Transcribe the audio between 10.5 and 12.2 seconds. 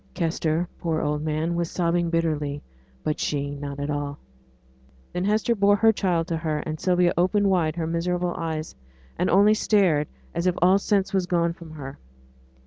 all sense was gone from her.